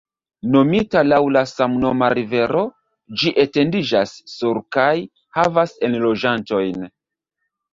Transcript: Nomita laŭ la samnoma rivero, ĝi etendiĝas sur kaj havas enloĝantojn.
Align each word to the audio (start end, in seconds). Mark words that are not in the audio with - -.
Nomita 0.53 1.01
laŭ 1.09 1.19
la 1.33 1.43
samnoma 1.51 2.09
rivero, 2.19 2.63
ĝi 3.23 3.35
etendiĝas 3.45 4.15
sur 4.37 4.63
kaj 4.77 4.89
havas 5.41 5.77
enloĝantojn. 5.91 6.91